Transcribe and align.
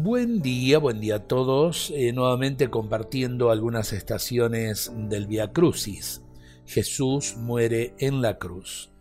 Buen 0.00 0.42
día, 0.42 0.78
buen 0.78 1.00
día 1.00 1.16
a 1.16 1.26
todos. 1.26 1.92
Eh, 1.92 2.12
nuevamente 2.12 2.70
compartiendo 2.70 3.50
algunas 3.50 3.92
estaciones 3.92 4.92
del 4.94 5.26
Via 5.26 5.52
Crucis. 5.52 6.22
Jesús 6.66 7.36
muere 7.36 7.96
en 7.98 8.22
la 8.22 8.38
cruz. 8.38 8.92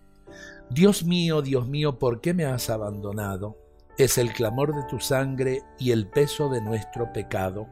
Dios 0.71 1.05
mío, 1.05 1.43
Dios 1.43 1.67
mío, 1.67 1.99
¿por 1.99 2.19
qué 2.19 2.33
me 2.33 2.45
has 2.45 2.71
abandonado? 2.71 3.59
Es 3.99 4.17
el 4.17 4.33
clamor 4.33 4.73
de 4.75 4.89
tu 4.89 4.99
sangre 4.99 5.61
y 5.77 5.91
el 5.91 6.07
peso 6.07 6.49
de 6.49 6.61
nuestro 6.61 7.13
pecado. 7.13 7.67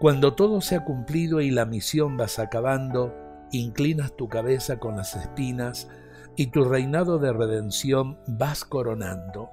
Cuando 0.00 0.32
todo 0.32 0.62
se 0.62 0.76
ha 0.76 0.86
cumplido 0.86 1.42
y 1.42 1.50
la 1.50 1.66
misión 1.66 2.16
vas 2.16 2.38
acabando, 2.38 3.12
inclinas 3.52 4.16
tu 4.16 4.26
cabeza 4.26 4.78
con 4.78 4.96
las 4.96 5.14
espinas 5.16 5.90
y 6.34 6.46
tu 6.46 6.64
reinado 6.64 7.18
de 7.18 7.30
redención 7.30 8.18
vas 8.26 8.64
coronando. 8.64 9.50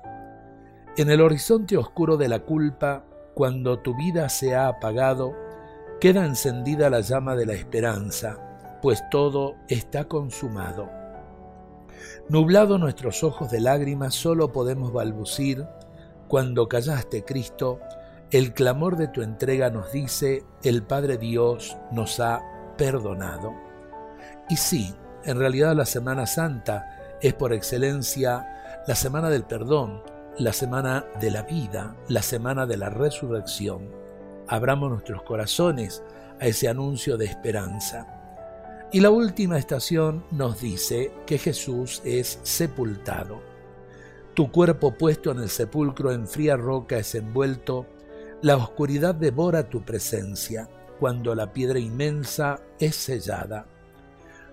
En 0.97 1.09
el 1.09 1.19
horizonte 1.19 1.75
oscuro 1.75 2.15
de 2.15 2.29
la 2.29 2.39
culpa, 2.39 3.03
cuando 3.33 3.79
tu 3.79 3.97
vida 3.97 4.29
se 4.29 4.55
ha 4.55 4.69
apagado, 4.69 5.35
queda 5.99 6.25
encendida 6.25 6.89
la 6.89 7.01
llama 7.01 7.35
de 7.35 7.45
la 7.45 7.53
esperanza, 7.53 8.79
pues 8.81 9.03
todo 9.11 9.55
está 9.67 10.05
consumado. 10.05 10.89
Nublado 12.29 12.77
nuestros 12.77 13.25
ojos 13.25 13.51
de 13.51 13.59
lágrimas, 13.59 14.15
solo 14.15 14.53
podemos 14.53 14.93
balbucir, 14.93 15.67
cuando 16.29 16.69
callaste 16.69 17.25
Cristo, 17.25 17.81
el 18.31 18.53
clamor 18.53 18.95
de 18.95 19.09
tu 19.09 19.21
entrega 19.21 19.69
nos 19.69 19.91
dice, 19.91 20.45
el 20.63 20.81
Padre 20.81 21.17
Dios 21.17 21.75
nos 21.91 22.21
ha 22.21 22.41
perdonado. 22.77 23.53
Y 24.47 24.55
sí, 24.55 24.95
en 25.25 25.39
realidad 25.39 25.75
la 25.75 25.85
Semana 25.85 26.25
Santa 26.25 27.17
es 27.21 27.33
por 27.33 27.51
excelencia 27.51 28.83
la 28.87 28.95
semana 28.95 29.29
del 29.29 29.43
perdón, 29.43 30.01
la 30.37 30.51
semana 30.51 31.05
de 31.21 31.31
la 31.31 31.43
vida, 31.43 31.95
la 32.09 32.21
semana 32.21 32.65
de 32.65 32.75
la 32.75 32.89
resurrección. 32.89 33.89
Abramos 34.47 34.89
nuestros 34.91 35.23
corazones 35.23 36.03
a 36.41 36.47
ese 36.47 36.67
anuncio 36.67 37.15
de 37.15 37.25
esperanza. 37.25 38.05
Y 38.91 38.99
la 38.99 39.11
última 39.11 39.57
estación 39.57 40.25
nos 40.31 40.59
dice 40.59 41.11
que 41.25 41.37
Jesús 41.37 42.01
es 42.03 42.39
sepultado. 42.43 43.41
Tu 44.33 44.51
cuerpo 44.51 44.93
puesto 44.93 45.31
en 45.31 45.39
el 45.39 45.49
sepulcro 45.49 46.11
en 46.11 46.27
fría 46.27 46.57
roca 46.57 46.97
es 46.97 47.15
envuelto, 47.15 47.85
la 48.41 48.57
oscuridad 48.57 49.15
devora 49.15 49.69
tu 49.69 49.83
presencia 49.83 50.69
cuando 50.99 51.33
la 51.33 51.53
piedra 51.53 51.79
inmensa 51.79 52.59
es 52.77 52.95
sellada. 52.95 53.67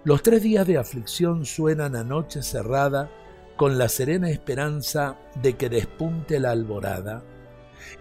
Los 0.05 0.23
tres 0.23 0.43
días 0.43 0.67
de 0.67 0.79
aflicción 0.79 1.45
suenan 1.45 1.97
a 1.97 2.05
noche 2.05 2.43
cerrada, 2.43 3.11
con 3.57 3.79
la 3.79 3.89
serena 3.89 4.31
esperanza 4.31 5.17
de 5.41 5.55
que 5.55 5.69
despunte 5.69 6.41
la 6.41 6.51
alborada. 6.51 7.23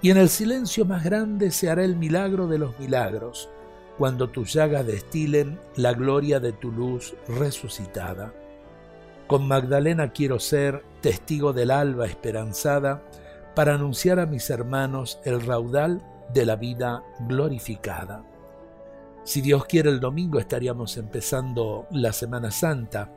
Y 0.02 0.12
en 0.12 0.18
el 0.18 0.30
silencio 0.30 0.86
más 0.86 1.04
grande 1.04 1.52
se 1.52 1.70
hará 1.70 1.84
el 1.84 1.96
milagro 1.96 2.48
de 2.48 2.58
los 2.58 2.78
milagros, 2.80 3.50
cuando 3.98 4.30
tus 4.30 4.54
llagas 4.54 4.86
destilen 4.86 5.60
la 5.76 5.94
gloria 5.94 6.40
de 6.40 6.54
tu 6.54 6.72
luz 6.72 7.16
resucitada. 7.28 8.34
Con 9.28 9.48
Magdalena 9.48 10.12
quiero 10.12 10.40
ser 10.40 10.84
testigo 11.02 11.54
del 11.54 11.72
alba 11.72 12.06
esperanzada, 12.06 13.02
para 13.56 13.76
anunciar 13.76 14.20
a 14.20 14.26
mis 14.26 14.50
hermanos 14.50 15.20
el 15.26 15.42
raudal 15.42 16.02
de 16.34 16.46
la 16.46 16.56
vida 16.56 17.04
glorificada. 17.28 18.24
Si 19.24 19.42
Dios 19.42 19.66
quiere 19.66 19.90
el 19.90 20.00
domingo 20.00 20.40
estaríamos 20.40 20.98
empezando 20.98 21.86
la 21.92 22.12
Semana 22.12 22.50
Santa. 22.50 23.12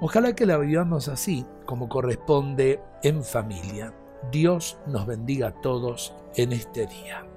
Ojalá 0.00 0.34
que 0.34 0.46
la 0.46 0.58
vivamos 0.58 1.08
así, 1.08 1.44
como 1.66 1.88
corresponde 1.88 2.80
en 3.02 3.24
familia. 3.24 3.92
Dios 4.30 4.78
nos 4.86 5.06
bendiga 5.06 5.48
a 5.48 5.60
todos 5.60 6.14
en 6.36 6.52
este 6.52 6.86
día. 6.86 7.27